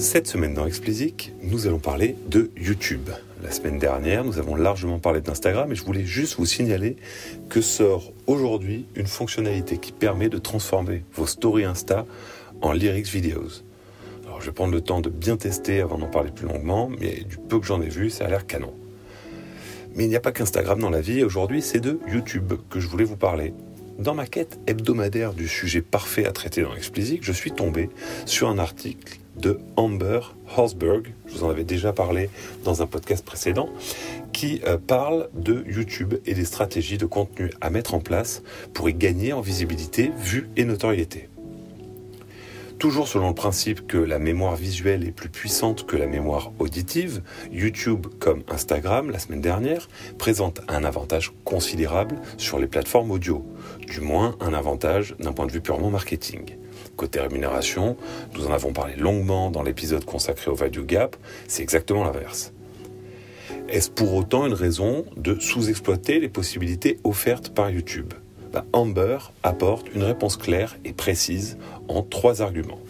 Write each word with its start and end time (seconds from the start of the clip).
Cette 0.00 0.28
semaine 0.28 0.54
dans 0.54 0.66
Explicit, 0.66 1.30
nous 1.42 1.66
allons 1.66 1.78
parler 1.78 2.16
de 2.26 2.50
YouTube. 2.56 3.10
La 3.42 3.50
semaine 3.50 3.78
dernière, 3.78 4.24
nous 4.24 4.38
avons 4.38 4.54
largement 4.54 4.98
parlé 4.98 5.20
d'Instagram 5.20 5.70
et 5.70 5.74
je 5.74 5.84
voulais 5.84 6.06
juste 6.06 6.38
vous 6.38 6.46
signaler 6.46 6.96
que 7.50 7.60
sort 7.60 8.10
aujourd'hui 8.26 8.86
une 8.96 9.06
fonctionnalité 9.06 9.76
qui 9.76 9.92
permet 9.92 10.30
de 10.30 10.38
transformer 10.38 11.04
vos 11.12 11.26
stories 11.26 11.66
Insta 11.66 12.06
en 12.62 12.72
lyrics 12.72 13.08
videos. 13.08 13.62
Alors 14.24 14.40
je 14.40 14.46
vais 14.46 14.52
prendre 14.52 14.72
le 14.72 14.80
temps 14.80 15.02
de 15.02 15.10
bien 15.10 15.36
tester 15.36 15.82
avant 15.82 15.98
d'en 15.98 16.08
parler 16.08 16.30
plus 16.30 16.46
longuement, 16.46 16.90
mais 16.98 17.16
du 17.16 17.36
peu 17.36 17.60
que 17.60 17.66
j'en 17.66 17.82
ai 17.82 17.90
vu, 17.90 18.08
ça 18.08 18.24
a 18.24 18.28
l'air 18.30 18.46
canon. 18.46 18.72
Mais 19.94 20.04
il 20.04 20.08
n'y 20.08 20.16
a 20.16 20.20
pas 20.20 20.32
qu'Instagram 20.32 20.78
dans 20.78 20.88
la 20.88 21.02
vie, 21.02 21.22
aujourd'hui 21.24 21.60
c'est 21.60 21.80
de 21.80 22.00
YouTube 22.08 22.54
que 22.70 22.80
je 22.80 22.88
voulais 22.88 23.04
vous 23.04 23.18
parler. 23.18 23.52
Dans 23.98 24.14
ma 24.14 24.26
quête 24.26 24.58
hebdomadaire 24.66 25.34
du 25.34 25.46
sujet 25.46 25.82
parfait 25.82 26.24
à 26.24 26.32
traiter 26.32 26.62
dans 26.62 26.74
Explicit, 26.74 27.18
je 27.20 27.32
suis 27.32 27.52
tombé 27.52 27.90
sur 28.24 28.48
un 28.48 28.56
article 28.56 29.18
de 29.40 29.58
Amber 29.76 30.20
Horsberg, 30.56 31.12
je 31.26 31.32
vous 31.34 31.44
en 31.44 31.50
avais 31.50 31.64
déjà 31.64 31.92
parlé 31.92 32.30
dans 32.64 32.82
un 32.82 32.86
podcast 32.86 33.24
précédent, 33.24 33.68
qui 34.32 34.60
euh, 34.66 34.76
parle 34.78 35.28
de 35.34 35.64
YouTube 35.66 36.14
et 36.26 36.34
des 36.34 36.44
stratégies 36.44 36.98
de 36.98 37.06
contenu 37.06 37.50
à 37.60 37.70
mettre 37.70 37.94
en 37.94 38.00
place 38.00 38.42
pour 38.74 38.88
y 38.88 38.94
gagner 38.94 39.32
en 39.32 39.40
visibilité, 39.40 40.12
vue 40.18 40.48
et 40.56 40.64
notoriété. 40.64 41.28
Toujours 42.80 43.08
selon 43.08 43.28
le 43.28 43.34
principe 43.34 43.86
que 43.86 43.98
la 43.98 44.18
mémoire 44.18 44.56
visuelle 44.56 45.06
est 45.06 45.12
plus 45.12 45.28
puissante 45.28 45.84
que 45.84 45.98
la 45.98 46.06
mémoire 46.06 46.50
auditive, 46.58 47.20
YouTube, 47.52 48.06
comme 48.18 48.42
Instagram 48.48 49.10
la 49.10 49.18
semaine 49.18 49.42
dernière, 49.42 49.86
présente 50.16 50.62
un 50.66 50.82
avantage 50.82 51.30
considérable 51.44 52.16
sur 52.38 52.58
les 52.58 52.66
plateformes 52.66 53.10
audio, 53.10 53.44
du 53.86 54.00
moins 54.00 54.34
un 54.40 54.54
avantage 54.54 55.14
d'un 55.20 55.32
point 55.32 55.44
de 55.44 55.52
vue 55.52 55.60
purement 55.60 55.90
marketing. 55.90 56.56
Côté 56.96 57.20
rémunération, 57.20 57.98
nous 58.34 58.46
en 58.46 58.50
avons 58.50 58.72
parlé 58.72 58.96
longuement 58.96 59.50
dans 59.50 59.62
l'épisode 59.62 60.06
consacré 60.06 60.50
au 60.50 60.54
value 60.54 60.86
gap, 60.86 61.16
c'est 61.48 61.62
exactement 61.62 62.02
l'inverse. 62.02 62.54
Est-ce 63.68 63.90
pour 63.90 64.14
autant 64.14 64.46
une 64.46 64.54
raison 64.54 65.04
de 65.18 65.38
sous-exploiter 65.38 66.18
les 66.18 66.30
possibilités 66.30 66.98
offertes 67.04 67.50
par 67.50 67.68
YouTube? 67.68 68.14
Bah, 68.52 68.64
Amber 68.72 69.18
apporte 69.42 69.94
une 69.94 70.02
réponse 70.02 70.36
claire 70.36 70.76
et 70.84 70.92
précise 70.92 71.56
en 71.88 72.02
trois 72.02 72.42
arguments. 72.42 72.80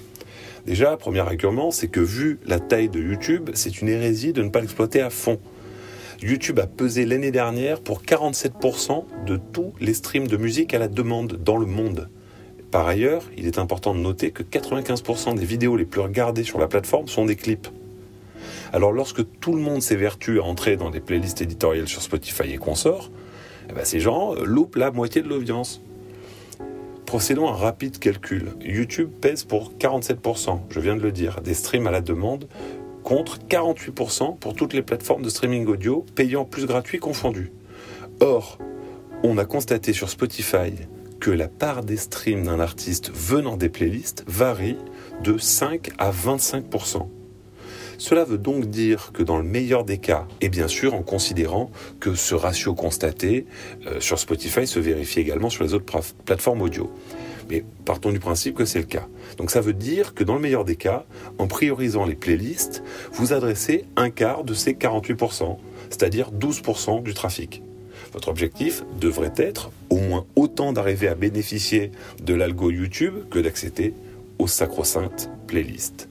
Déjà, 0.66 0.96
premier 0.96 1.20
argument, 1.20 1.70
c'est 1.70 1.88
que 1.88 2.00
vu 2.00 2.38
la 2.46 2.60
taille 2.60 2.88
de 2.88 3.00
YouTube, 3.00 3.50
c'est 3.54 3.80
une 3.80 3.88
hérésie 3.88 4.32
de 4.32 4.42
ne 4.42 4.50
pas 4.50 4.60
l'exploiter 4.60 5.00
à 5.00 5.10
fond. 5.10 5.38
YouTube 6.22 6.58
a 6.58 6.66
pesé 6.66 7.06
l'année 7.06 7.30
dernière 7.30 7.80
pour 7.80 8.02
47% 8.02 9.04
de 9.26 9.40
tous 9.52 9.72
les 9.80 9.94
streams 9.94 10.28
de 10.28 10.36
musique 10.36 10.74
à 10.74 10.78
la 10.78 10.88
demande 10.88 11.38
dans 11.42 11.56
le 11.56 11.66
monde. 11.66 12.08
Par 12.70 12.86
ailleurs, 12.86 13.24
il 13.36 13.46
est 13.46 13.58
important 13.58 13.94
de 13.94 14.00
noter 14.00 14.30
que 14.30 14.42
95% 14.42 15.34
des 15.34 15.44
vidéos 15.44 15.76
les 15.76 15.86
plus 15.86 16.00
regardées 16.00 16.44
sur 16.44 16.58
la 16.58 16.68
plateforme 16.68 17.08
sont 17.08 17.24
des 17.24 17.36
clips. 17.36 17.68
Alors 18.72 18.92
lorsque 18.92 19.22
tout 19.40 19.54
le 19.54 19.60
monde 19.60 19.82
s'évertue 19.82 20.38
à 20.38 20.44
entrer 20.44 20.76
dans 20.76 20.90
des 20.90 21.00
playlists 21.00 21.42
éditoriales 21.42 21.88
sur 21.88 22.02
Spotify 22.02 22.52
et 22.52 22.58
consorts, 22.58 23.10
eh 23.70 23.74
ben, 23.74 23.84
ces 23.84 24.00
gens 24.00 24.34
euh, 24.34 24.44
loupent 24.44 24.76
la 24.76 24.90
moitié 24.90 25.22
de 25.22 25.28
l'audience. 25.28 25.80
Procédons 27.06 27.48
à 27.48 27.52
un 27.52 27.56
rapide 27.56 27.98
calcul. 27.98 28.52
YouTube 28.60 29.10
pèse 29.20 29.44
pour 29.44 29.72
47%, 29.78 30.60
je 30.70 30.80
viens 30.80 30.96
de 30.96 31.02
le 31.02 31.12
dire, 31.12 31.40
des 31.40 31.54
streams 31.54 31.86
à 31.86 31.90
la 31.90 32.00
demande, 32.00 32.48
contre 33.02 33.38
48% 33.38 34.38
pour 34.38 34.54
toutes 34.54 34.74
les 34.74 34.82
plateformes 34.82 35.22
de 35.22 35.28
streaming 35.28 35.66
audio, 35.66 36.04
payant 36.14 36.44
plus 36.44 36.66
gratuits 36.66 36.98
confondus. 36.98 37.52
Or, 38.20 38.58
on 39.22 39.38
a 39.38 39.44
constaté 39.44 39.92
sur 39.92 40.08
Spotify 40.10 40.72
que 41.20 41.30
la 41.30 41.48
part 41.48 41.84
des 41.84 41.96
streams 41.96 42.44
d'un 42.44 42.60
artiste 42.60 43.12
venant 43.14 43.56
des 43.56 43.68
playlists 43.68 44.24
varie 44.26 44.78
de 45.22 45.38
5 45.38 45.90
à 45.98 46.10
25%. 46.10 47.08
Cela 48.00 48.24
veut 48.24 48.38
donc 48.38 48.70
dire 48.70 49.10
que 49.12 49.22
dans 49.22 49.36
le 49.36 49.44
meilleur 49.44 49.84
des 49.84 49.98
cas, 49.98 50.26
et 50.40 50.48
bien 50.48 50.68
sûr 50.68 50.94
en 50.94 51.02
considérant 51.02 51.70
que 52.00 52.14
ce 52.14 52.34
ratio 52.34 52.74
constaté 52.74 53.44
euh, 53.86 54.00
sur 54.00 54.18
Spotify 54.18 54.66
se 54.66 54.80
vérifie 54.80 55.20
également 55.20 55.50
sur 55.50 55.64
les 55.64 55.74
autres 55.74 55.84
plateformes 56.24 56.62
audio. 56.62 56.90
Mais 57.50 57.62
partons 57.84 58.10
du 58.10 58.18
principe 58.18 58.54
que 58.54 58.64
c'est 58.64 58.78
le 58.78 58.86
cas. 58.86 59.06
Donc 59.36 59.50
ça 59.50 59.60
veut 59.60 59.74
dire 59.74 60.14
que 60.14 60.24
dans 60.24 60.34
le 60.34 60.40
meilleur 60.40 60.64
des 60.64 60.76
cas, 60.76 61.04
en 61.36 61.46
priorisant 61.46 62.06
les 62.06 62.14
playlists, 62.14 62.82
vous 63.12 63.34
adressez 63.34 63.84
un 63.96 64.08
quart 64.08 64.44
de 64.44 64.54
ces 64.54 64.72
48%, 64.72 65.58
c'est-à-dire 65.90 66.30
12% 66.32 67.02
du 67.02 67.12
trafic. 67.12 67.62
Votre 68.14 68.28
objectif 68.28 68.82
devrait 68.98 69.34
être 69.36 69.72
au 69.90 69.98
moins 69.98 70.24
autant 70.36 70.72
d'arriver 70.72 71.08
à 71.08 71.14
bénéficier 71.14 71.92
de 72.24 72.32
l'algo 72.32 72.70
YouTube 72.70 73.28
que 73.30 73.38
d'accéder 73.38 73.92
aux 74.38 74.48
sacro-saintes 74.48 75.28
playlists. 75.46 76.09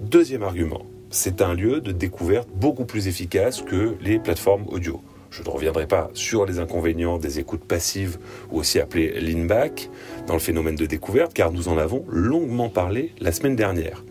Deuxième 0.00 0.44
argument, 0.44 0.86
c'est 1.10 1.42
un 1.42 1.54
lieu 1.54 1.80
de 1.80 1.90
découverte 1.90 2.48
beaucoup 2.54 2.84
plus 2.84 3.08
efficace 3.08 3.62
que 3.62 3.96
les 4.00 4.20
plateformes 4.20 4.64
audio. 4.68 5.02
Je 5.32 5.42
ne 5.42 5.48
reviendrai 5.48 5.88
pas 5.88 6.08
sur 6.14 6.46
les 6.46 6.60
inconvénients 6.60 7.18
des 7.18 7.40
écoutes 7.40 7.64
passives 7.64 8.16
ou 8.52 8.60
aussi 8.60 8.78
appelées 8.78 9.20
lean-back 9.20 9.90
dans 10.28 10.34
le 10.34 10.38
phénomène 10.40 10.76
de 10.76 10.86
découverte 10.86 11.34
car 11.34 11.50
nous 11.50 11.66
en 11.66 11.78
avons 11.78 12.04
longuement 12.08 12.68
parlé 12.68 13.12
la 13.18 13.32
semaine 13.32 13.56
dernière. 13.56 14.04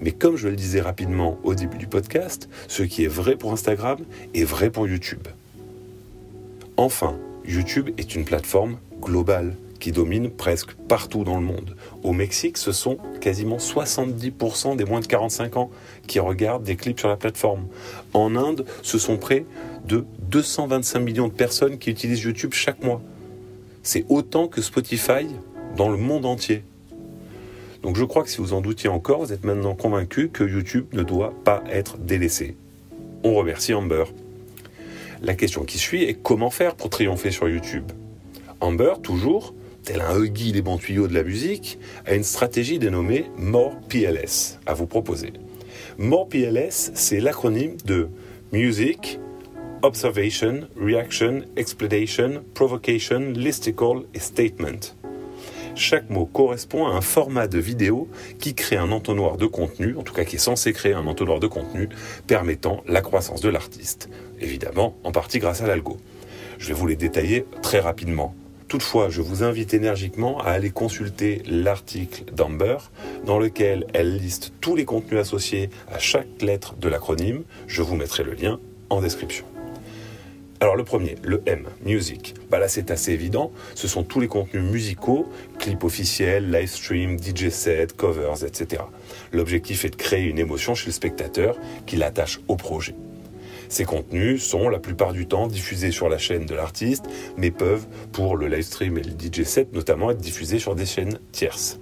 Mais 0.00 0.12
comme 0.12 0.36
je 0.36 0.48
le 0.48 0.56
disais 0.56 0.80
rapidement 0.80 1.38
au 1.44 1.54
début 1.54 1.76
du 1.76 1.88
podcast, 1.88 2.48
ce 2.66 2.82
qui 2.82 3.04
est 3.04 3.08
vrai 3.08 3.36
pour 3.36 3.52
Instagram 3.52 3.98
est 4.32 4.44
vrai 4.44 4.70
pour 4.70 4.88
YouTube. 4.88 5.28
Enfin, 6.78 7.18
YouTube 7.46 7.90
est 7.98 8.14
une 8.14 8.24
plateforme 8.24 8.78
globale 8.98 9.54
qui 9.84 9.92
domine 9.92 10.30
presque 10.30 10.72
partout 10.88 11.24
dans 11.24 11.38
le 11.38 11.44
monde. 11.44 11.76
Au 12.02 12.14
Mexique, 12.14 12.56
ce 12.56 12.72
sont 12.72 12.96
quasiment 13.20 13.58
70% 13.58 14.76
des 14.76 14.86
moins 14.86 15.00
de 15.00 15.06
45 15.06 15.58
ans 15.58 15.70
qui 16.06 16.20
regardent 16.20 16.62
des 16.62 16.76
clips 16.76 16.98
sur 16.98 17.10
la 17.10 17.18
plateforme. 17.18 17.66
En 18.14 18.34
Inde, 18.34 18.64
ce 18.80 18.96
sont 18.96 19.18
près 19.18 19.44
de 19.86 20.06
225 20.30 21.00
millions 21.00 21.28
de 21.28 21.34
personnes 21.34 21.76
qui 21.76 21.90
utilisent 21.90 22.22
YouTube 22.22 22.54
chaque 22.54 22.82
mois. 22.82 23.02
C'est 23.82 24.06
autant 24.08 24.48
que 24.48 24.62
Spotify 24.62 25.26
dans 25.76 25.90
le 25.90 25.98
monde 25.98 26.24
entier. 26.24 26.64
Donc 27.82 27.96
je 27.98 28.04
crois 28.04 28.22
que 28.22 28.30
si 28.30 28.38
vous 28.38 28.54
en 28.54 28.62
doutiez 28.62 28.88
encore, 28.88 29.20
vous 29.20 29.34
êtes 29.34 29.44
maintenant 29.44 29.74
convaincu 29.74 30.30
que 30.30 30.44
YouTube 30.44 30.86
ne 30.94 31.02
doit 31.02 31.34
pas 31.44 31.62
être 31.70 31.98
délaissé. 31.98 32.56
On 33.22 33.34
remercie 33.34 33.74
Amber. 33.74 34.04
La 35.20 35.34
question 35.34 35.64
qui 35.64 35.76
suit 35.76 36.04
est 36.04 36.14
comment 36.14 36.48
faire 36.48 36.74
pour 36.74 36.88
triompher 36.88 37.30
sur 37.30 37.50
YouTube? 37.50 37.92
Amber, 38.62 38.94
toujours, 39.02 39.52
tel 39.84 40.00
un 40.00 40.18
Huggy 40.18 40.52
des 40.52 40.62
bons 40.62 40.78
tuyaux 40.78 41.06
de 41.06 41.14
la 41.14 41.22
musique, 41.22 41.78
a 42.06 42.14
une 42.14 42.24
stratégie 42.24 42.78
dénommée 42.78 43.26
More 43.36 43.76
PLS 43.88 44.58
à 44.66 44.74
vous 44.74 44.86
proposer. 44.86 45.32
More 45.98 46.28
PLS, 46.28 46.90
c'est 46.94 47.20
l'acronyme 47.20 47.76
de 47.84 48.08
Music, 48.52 49.20
Observation, 49.82 50.68
Reaction, 50.80 51.42
Explanation, 51.56 52.42
Provocation, 52.54 53.32
Listicle 53.34 54.06
et 54.14 54.18
Statement. 54.18 54.94
Chaque 55.76 56.08
mot 56.08 56.24
correspond 56.24 56.86
à 56.86 56.90
un 56.90 57.00
format 57.00 57.48
de 57.48 57.58
vidéo 57.58 58.08
qui 58.38 58.54
crée 58.54 58.76
un 58.76 58.92
entonnoir 58.92 59.36
de 59.36 59.46
contenu, 59.46 59.96
en 59.96 60.02
tout 60.02 60.14
cas 60.14 60.24
qui 60.24 60.36
est 60.36 60.38
censé 60.38 60.72
créer 60.72 60.94
un 60.94 61.06
entonnoir 61.06 61.40
de 61.40 61.48
contenu 61.48 61.88
permettant 62.26 62.82
la 62.86 63.00
croissance 63.00 63.40
de 63.40 63.48
l'artiste. 63.48 64.08
Évidemment, 64.40 64.96
en 65.02 65.10
partie 65.10 65.40
grâce 65.40 65.62
à 65.62 65.66
l'algo. 65.66 65.96
Je 66.58 66.68
vais 66.68 66.74
vous 66.74 66.86
les 66.86 66.96
détailler 66.96 67.44
très 67.60 67.80
rapidement. 67.80 68.34
Toutefois, 68.74 69.08
je 69.08 69.22
vous 69.22 69.44
invite 69.44 69.72
énergiquement 69.72 70.40
à 70.40 70.50
aller 70.50 70.70
consulter 70.70 71.44
l'article 71.46 72.24
d'Amber 72.34 72.78
dans 73.24 73.38
lequel 73.38 73.86
elle 73.94 74.16
liste 74.16 74.52
tous 74.60 74.74
les 74.74 74.84
contenus 74.84 75.20
associés 75.20 75.70
à 75.92 76.00
chaque 76.00 76.42
lettre 76.42 76.74
de 76.74 76.88
l'acronyme. 76.88 77.44
Je 77.68 77.82
vous 77.82 77.94
mettrai 77.94 78.24
le 78.24 78.32
lien 78.32 78.58
en 78.90 79.00
description. 79.00 79.44
Alors 80.58 80.74
le 80.74 80.82
premier, 80.82 81.14
le 81.22 81.40
M, 81.46 81.68
music. 81.84 82.34
Bah 82.50 82.58
là 82.58 82.66
c'est 82.66 82.90
assez 82.90 83.12
évident, 83.12 83.52
ce 83.76 83.86
sont 83.86 84.02
tous 84.02 84.18
les 84.18 84.26
contenus 84.26 84.64
musicaux, 84.64 85.30
clips 85.60 85.84
officiels, 85.84 86.50
live 86.50 86.68
stream, 86.68 87.16
DJ 87.16 87.50
set, 87.50 87.96
covers, 87.96 88.42
etc. 88.42 88.82
L'objectif 89.32 89.84
est 89.84 89.90
de 89.90 89.96
créer 89.96 90.24
une 90.24 90.40
émotion 90.40 90.74
chez 90.74 90.86
le 90.86 90.92
spectateur 90.92 91.56
qui 91.86 91.94
l'attache 91.94 92.40
au 92.48 92.56
projet. 92.56 92.96
Ces 93.74 93.84
contenus 93.84 94.40
sont 94.40 94.68
la 94.68 94.78
plupart 94.78 95.12
du 95.12 95.26
temps 95.26 95.48
diffusés 95.48 95.90
sur 95.90 96.08
la 96.08 96.16
chaîne 96.16 96.46
de 96.46 96.54
l'artiste, 96.54 97.06
mais 97.36 97.50
peuvent, 97.50 97.84
pour 98.12 98.36
le 98.36 98.46
live 98.46 98.62
stream 98.62 98.98
et 98.98 99.02
le 99.02 99.10
DJ 99.10 99.42
set 99.42 99.72
notamment, 99.72 100.12
être 100.12 100.20
diffusés 100.20 100.60
sur 100.60 100.76
des 100.76 100.86
chaînes 100.86 101.18
tierces. 101.32 101.80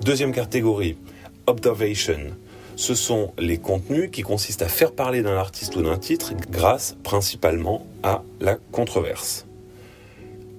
Deuxième 0.00 0.30
catégorie, 0.30 0.96
observation. 1.48 2.20
Ce 2.76 2.94
sont 2.94 3.32
les 3.36 3.58
contenus 3.58 4.10
qui 4.12 4.22
consistent 4.22 4.62
à 4.62 4.68
faire 4.68 4.92
parler 4.92 5.22
d'un 5.22 5.36
artiste 5.36 5.74
ou 5.74 5.82
d'un 5.82 5.98
titre 5.98 6.34
grâce 6.48 6.96
principalement 7.02 7.84
à 8.04 8.22
la 8.40 8.58
controverse. 8.70 9.47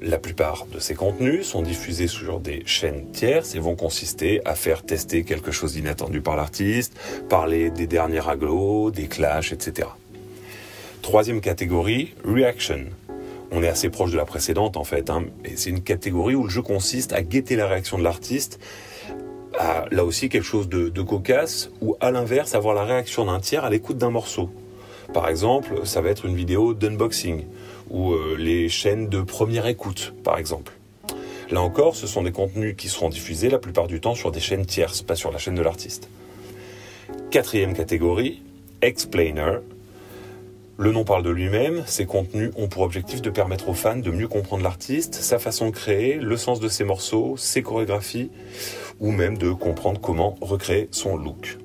La 0.01 0.17
plupart 0.17 0.65
de 0.71 0.79
ces 0.79 0.95
contenus 0.95 1.45
sont 1.45 1.61
diffusés 1.61 2.07
sur 2.07 2.39
des 2.39 2.63
chaînes 2.65 3.11
tierces 3.11 3.55
et 3.55 3.59
vont 3.59 3.75
consister 3.75 4.41
à 4.45 4.55
faire 4.55 4.83
tester 4.83 5.23
quelque 5.23 5.51
chose 5.51 5.73
d'inattendu 5.73 6.21
par 6.21 6.35
l'artiste, 6.35 6.97
parler 7.27 7.69
des 7.69 7.87
derniers 7.87 8.27
aglos, 8.27 8.91
des 8.91 9.07
clashs, 9.07 9.51
etc. 9.51 9.89
Troisième 11.01 11.41
catégorie, 11.41 12.13
reaction. 12.23 12.85
On 13.51 13.61
est 13.63 13.67
assez 13.67 13.89
proche 13.89 14.11
de 14.11 14.17
la 14.17 14.25
précédente 14.25 14.77
en 14.77 14.83
fait, 14.83 15.09
hein, 15.09 15.25
et 15.43 15.57
c'est 15.57 15.69
une 15.69 15.81
catégorie 15.81 16.35
où 16.35 16.43
le 16.43 16.49
jeu 16.49 16.61
consiste 16.61 17.13
à 17.13 17.21
guetter 17.21 17.55
la 17.55 17.67
réaction 17.67 17.97
de 17.97 18.03
l'artiste 18.03 18.59
là 19.91 20.05
aussi 20.05 20.29
quelque 20.29 20.45
chose 20.45 20.69
de 20.69 21.01
cocasse, 21.01 21.69
ou 21.81 21.95
à 21.99 22.11
l'inverse, 22.11 22.55
avoir 22.55 22.75
la 22.75 22.83
réaction 22.83 23.25
d'un 23.25 23.39
tiers 23.39 23.65
à 23.65 23.69
l'écoute 23.69 23.97
d'un 23.97 24.09
morceau. 24.09 24.49
Par 25.13 25.27
exemple, 25.27 25.85
ça 25.85 26.01
va 26.01 26.09
être 26.09 26.25
une 26.25 26.35
vidéo 26.35 26.73
d'unboxing, 26.73 27.45
ou 27.89 28.13
euh, 28.13 28.35
les 28.37 28.69
chaînes 28.69 29.09
de 29.09 29.21
première 29.21 29.65
écoute, 29.65 30.13
par 30.23 30.37
exemple. 30.37 30.73
Là 31.49 31.61
encore, 31.61 31.95
ce 31.95 32.05
sont 32.05 32.21
des 32.21 32.31
contenus 32.31 32.75
qui 32.77 32.89
seront 32.89 33.09
diffusés 33.09 33.49
la 33.49 33.57
plupart 33.57 33.87
du 33.87 33.99
temps 33.99 34.13
sur 34.13 34.31
des 34.31 34.39
chaînes 34.39 34.67
tierces, 34.67 35.01
pas 35.01 35.15
sur 35.15 35.31
la 35.31 35.39
chaîne 35.39 35.55
de 35.55 35.63
l'artiste. 35.63 36.09
Quatrième 37.31 37.73
catégorie, 37.73 38.43
explainer. 38.83 39.57
Le 40.77 40.91
nom 40.91 41.03
parle 41.03 41.23
de 41.23 41.31
lui-même, 41.31 41.83
ces 41.87 42.05
contenus 42.05 42.51
ont 42.55 42.67
pour 42.67 42.83
objectif 42.83 43.21
de 43.21 43.31
permettre 43.31 43.67
aux 43.67 43.73
fans 43.73 43.97
de 43.97 44.11
mieux 44.11 44.27
comprendre 44.27 44.63
l'artiste, 44.63 45.15
sa 45.15 45.39
façon 45.39 45.65
de 45.65 45.75
créer, 45.75 46.15
le 46.15 46.37
sens 46.37 46.59
de 46.59 46.67
ses 46.67 46.83
morceaux, 46.83 47.35
ses 47.35 47.63
chorégraphies, 47.63 48.29
ou 48.99 49.11
même 49.11 49.39
de 49.39 49.51
comprendre 49.51 49.99
comment 49.99 50.37
recréer 50.39 50.87
son 50.91 51.17
look. 51.17 51.57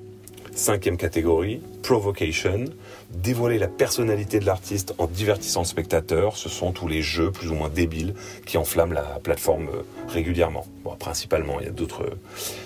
Cinquième 0.55 0.95
catégorie, 0.95 1.59
provocation. 1.83 2.63
Dévoiler 3.11 3.59
la 3.59 3.67
personnalité 3.67 4.39
de 4.39 4.45
l'artiste 4.45 4.95
en 4.99 5.05
divertissant 5.05 5.59
le 5.59 5.65
spectateur, 5.65 6.37
ce 6.37 6.47
sont 6.47 6.71
tous 6.71 6.87
les 6.87 7.01
jeux 7.01 7.29
plus 7.29 7.49
ou 7.49 7.55
moins 7.55 7.67
débiles 7.67 8.13
qui 8.45 8.57
enflamment 8.57 8.93
la 8.93 9.19
plateforme 9.21 9.67
euh, 9.67 9.81
régulièrement. 10.07 10.65
Bon, 10.85 10.95
principalement, 10.95 11.59
il 11.59 11.65
y 11.65 11.67
a 11.67 11.73
d'autres, 11.73 12.05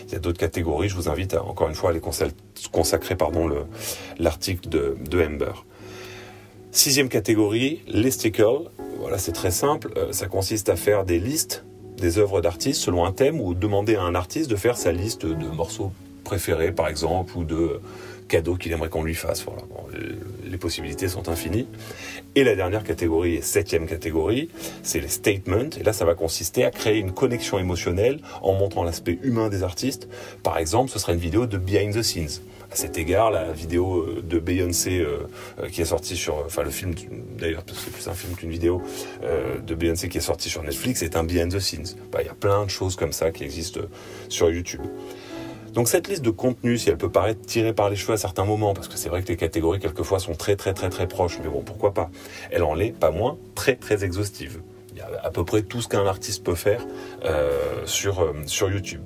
il 0.05 0.13
y 0.13 0.15
a 0.15 0.19
d'autres 0.19 0.37
catégories. 0.37 0.87
Je 0.87 0.95
vous 0.95 1.09
invite 1.09 1.33
à, 1.33 1.43
encore 1.43 1.67
une 1.67 1.73
fois 1.73 1.89
à 1.89 1.93
les 1.93 1.99
consacrer, 2.71 3.15
pardon, 3.15 3.47
le, 3.47 3.63
l'article 4.19 4.69
de, 4.69 4.95
de 5.09 5.25
Ember. 5.25 5.65
Sixième 6.71 7.09
catégorie, 7.09 7.81
listicle. 7.87 8.69
Voilà, 8.99 9.17
c'est 9.17 9.31
très 9.31 9.51
simple. 9.51 9.93
Euh, 9.97 10.11
ça 10.11 10.27
consiste 10.27 10.69
à 10.69 10.75
faire 10.75 11.05
des 11.05 11.17
listes 11.17 11.65
des 11.97 12.19
œuvres 12.19 12.39
d'artistes 12.39 12.81
selon 12.81 13.03
un 13.03 13.11
thème 13.11 13.41
ou 13.41 13.55
demander 13.55 13.95
à 13.95 14.03
un 14.03 14.13
artiste 14.13 14.49
de 14.49 14.55
faire 14.55 14.77
sa 14.77 14.91
liste 14.91 15.25
de 15.25 15.47
morceaux 15.47 15.91
par 16.75 16.87
exemple, 16.87 17.37
ou 17.37 17.43
de 17.43 17.81
cadeaux 18.27 18.55
qu'il 18.55 18.71
aimerait 18.71 18.89
qu'on 18.89 19.03
lui 19.03 19.15
fasse. 19.15 19.43
Voilà. 19.43 19.63
les 20.45 20.57
possibilités 20.57 21.07
sont 21.07 21.27
infinies. 21.29 21.67
Et 22.35 22.43
la 22.43 22.55
dernière 22.55 22.83
catégorie, 22.83 23.41
septième 23.41 23.87
catégorie, 23.87 24.49
c'est 24.83 24.99
les 24.99 25.07
statements. 25.07 25.69
Et 25.79 25.83
là, 25.83 25.93
ça 25.93 26.05
va 26.05 26.13
consister 26.13 26.63
à 26.63 26.71
créer 26.71 26.99
une 26.99 27.11
connexion 27.11 27.59
émotionnelle 27.59 28.19
en 28.41 28.53
montrant 28.53 28.83
l'aspect 28.83 29.19
humain 29.23 29.49
des 29.49 29.63
artistes. 29.63 30.07
Par 30.43 30.57
exemple, 30.57 30.91
ce 30.91 30.99
sera 30.99 31.13
une 31.13 31.19
vidéo 31.19 31.47
de 31.47 31.57
behind 31.57 31.93
the 31.93 32.03
scenes. 32.03 32.39
À 32.71 32.75
cet 32.75 32.99
égard, 32.99 33.31
la 33.31 33.51
vidéo 33.51 34.01
euh, 34.01 34.21
de 34.21 34.37
Beyoncé 34.37 34.99
euh, 34.99 35.27
euh, 35.59 35.69
qui 35.69 35.81
est 35.81 35.85
sortie 35.85 36.15
sur, 36.15 36.35
enfin 36.45 36.61
le 36.61 36.69
film 36.69 36.93
d'ailleurs 37.35 37.63
parce 37.63 37.79
que 37.79 37.85
c'est 37.85 37.91
plus 37.91 38.07
un 38.07 38.13
film 38.13 38.35
qu'une 38.35 38.51
vidéo 38.51 38.83
de 39.65 39.73
Beyoncé 39.75 40.07
qui 40.07 40.19
est 40.19 40.21
sortie 40.21 40.49
sur 40.49 40.61
Netflix, 40.61 40.99
c'est 40.99 41.15
un 41.15 41.23
behind 41.23 41.51
the 41.51 41.59
scenes. 41.59 41.95
Bah, 42.11 42.19
il 42.21 42.27
y 42.27 42.29
a 42.29 42.35
plein 42.35 42.65
de 42.65 42.69
choses 42.69 42.95
comme 42.95 43.11
ça 43.11 43.31
qui 43.31 43.43
existent 43.43 43.81
sur 44.27 44.51
YouTube. 44.51 44.81
Donc 45.73 45.87
cette 45.87 46.07
liste 46.07 46.23
de 46.23 46.29
contenus, 46.29 46.83
si 46.83 46.89
elle 46.89 46.97
peut 46.97 47.09
paraître 47.09 47.41
tirée 47.41 47.73
par 47.73 47.89
les 47.89 47.95
cheveux 47.95 48.13
à 48.13 48.17
certains 48.17 48.45
moments, 48.45 48.73
parce 48.73 48.87
que 48.87 48.97
c'est 48.97 49.09
vrai 49.09 49.21
que 49.23 49.27
les 49.27 49.37
catégories 49.37 49.79
quelquefois 49.79 50.19
sont 50.19 50.33
très 50.33 50.55
très 50.55 50.73
très 50.73 50.89
très 50.89 51.07
proches, 51.07 51.39
mais 51.43 51.49
bon 51.49 51.61
pourquoi 51.61 51.93
pas, 51.93 52.09
elle 52.51 52.63
en 52.63 52.77
est 52.79 52.91
pas 52.91 53.11
moins 53.11 53.37
très 53.55 53.75
très 53.75 54.03
exhaustive. 54.03 54.61
Il 54.91 54.97
y 54.97 55.01
a 55.01 55.09
à 55.23 55.29
peu 55.29 55.45
près 55.45 55.61
tout 55.61 55.81
ce 55.81 55.87
qu'un 55.87 56.05
artiste 56.05 56.43
peut 56.43 56.55
faire 56.55 56.85
euh, 57.23 57.85
sur, 57.85 58.21
euh, 58.21 58.33
sur 58.45 58.69
YouTube. 58.69 59.01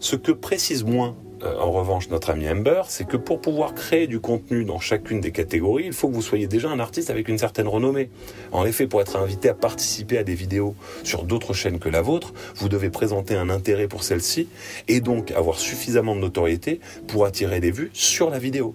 Ce 0.00 0.16
que 0.16 0.32
précise 0.32 0.84
moins 0.84 1.16
en 1.44 1.70
revanche, 1.70 2.08
notre 2.10 2.30
ami 2.30 2.48
Amber, 2.48 2.82
c'est 2.88 3.06
que 3.06 3.16
pour 3.16 3.40
pouvoir 3.40 3.74
créer 3.74 4.06
du 4.06 4.20
contenu 4.20 4.64
dans 4.64 4.80
chacune 4.80 5.20
des 5.20 5.30
catégories, 5.30 5.84
il 5.86 5.92
faut 5.92 6.08
que 6.08 6.14
vous 6.14 6.22
soyez 6.22 6.46
déjà 6.46 6.68
un 6.68 6.80
artiste 6.80 7.10
avec 7.10 7.28
une 7.28 7.38
certaine 7.38 7.68
renommée. 7.68 8.10
En 8.52 8.66
effet, 8.66 8.86
pour 8.86 9.00
être 9.00 9.16
invité 9.16 9.48
à 9.48 9.54
participer 9.54 10.18
à 10.18 10.24
des 10.24 10.34
vidéos 10.34 10.74
sur 11.04 11.22
d'autres 11.22 11.54
chaînes 11.54 11.78
que 11.78 11.88
la 11.88 12.02
vôtre, 12.02 12.32
vous 12.56 12.68
devez 12.68 12.90
présenter 12.90 13.36
un 13.36 13.50
intérêt 13.50 13.88
pour 13.88 14.02
celle-ci 14.02 14.48
et 14.88 15.00
donc 15.00 15.30
avoir 15.30 15.58
suffisamment 15.58 16.16
de 16.16 16.20
notoriété 16.20 16.80
pour 17.06 17.24
attirer 17.24 17.60
des 17.60 17.70
vues 17.70 17.90
sur 17.92 18.30
la 18.30 18.38
vidéo. 18.38 18.74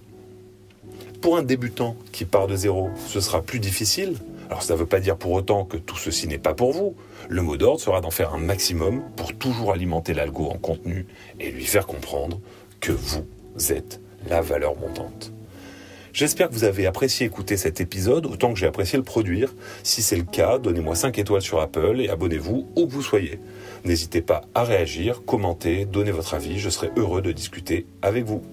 Pour 1.22 1.38
un 1.38 1.44
débutant 1.44 1.96
qui 2.12 2.26
part 2.26 2.48
de 2.48 2.56
zéro, 2.56 2.90
ce 3.08 3.22
sera 3.22 3.42
plus 3.42 3.60
difficile, 3.60 4.16
alors 4.50 4.64
ça 4.64 4.74
ne 4.74 4.80
veut 4.80 4.86
pas 4.86 5.00
dire 5.00 5.18
pour 5.18 5.32
autant 5.32 5.66
que 5.66 5.78
tout 5.78 5.98
ceci 5.98 6.28
n'est 6.28 6.38
pas 6.38 6.54
pour 6.54 6.72
vous. 6.72 6.96
Le 7.30 7.42
mot 7.42 7.58
d'ordre 7.58 7.80
sera 7.80 8.02
d'en 8.02 8.12
faire 8.12 8.34
un 8.34 8.40
maximum 8.40 9.02
pour 9.16 9.34
toujours 9.34 9.72
alimenter 9.72 10.14
l'algo 10.14 10.46
en 10.46 10.58
contenu 10.58 11.06
et 11.40 11.52
lui 11.52 11.66
faire 11.66 11.88
comprendre 11.88 12.40
que 12.80 12.92
vous 12.92 13.26
êtes 13.70 14.00
la 14.28 14.42
valeur 14.42 14.76
montante. 14.78 15.32
J'espère 16.14 16.50
que 16.50 16.54
vous 16.54 16.64
avez 16.64 16.86
apprécié 16.86 17.26
écouter 17.26 17.58
cet 17.58 17.82
épisode 17.82 18.28
autant 18.28 18.54
que 18.54 18.60
j'ai 18.60 18.68
apprécié 18.68 18.98
le 18.98 19.04
produire. 19.04 19.52
Si 19.82 20.04
c'est 20.04 20.16
le 20.16 20.24
cas, 20.24 20.60
donnez-moi 20.60 20.94
5 20.94 21.18
étoiles 21.18 21.42
sur 21.42 21.60
Apple 21.60 22.00
et 22.02 22.10
abonnez-vous 22.10 22.68
où 22.76 22.86
que 22.86 22.92
vous 22.92 23.02
soyez. 23.02 23.40
N'hésitez 23.84 24.22
pas 24.22 24.42
à 24.54 24.64
réagir, 24.64 25.26
commenter, 25.26 25.86
donner 25.86 26.12
votre 26.12 26.36
avis, 26.36 26.60
je 26.60 26.70
serai 26.70 26.92
heureux 26.98 27.24
de 27.24 27.32
discuter 27.32 27.88
avec 28.04 28.26
vous. 28.26 28.44